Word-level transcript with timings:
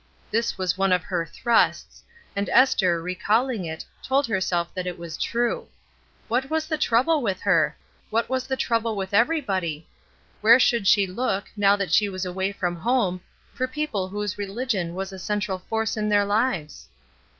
This 0.31 0.57
was 0.57 0.79
one 0.79 0.91
of 0.91 1.03
her 1.03 1.27
thrusts, 1.27 2.03
and 2.35 2.49
Esther, 2.49 2.99
recalling 2.99 3.65
it, 3.65 3.85
told 4.01 4.25
herself 4.25 4.73
that 4.73 4.87
it 4.87 4.97
was 4.97 5.15
true. 5.15 5.67
What 6.27 6.49
was 6.49 6.65
the 6.65 6.77
trouble 6.79 7.21
with 7.21 7.41
her? 7.41 7.77
What 8.09 8.27
was 8.27 8.47
the 8.47 8.55
trouble 8.57 8.95
with 8.95 9.13
everybody? 9.13 9.85
Where 10.41 10.57
should 10.59 10.87
she 10.87 11.05
look, 11.05 11.51
now 11.55 11.75
that 11.75 11.93
she 11.93 12.09
was 12.09 12.25
away 12.25 12.51
from 12.51 12.75
home, 12.77 13.21
for 13.53 13.67
people 13.67 14.07
whose 14.09 14.39
religion 14.39 14.95
was 14.95 15.13
a 15.13 15.19
central 15.19 15.59
force 15.69 15.95
in 15.95 16.09
their 16.09 16.25
lives? 16.25 16.89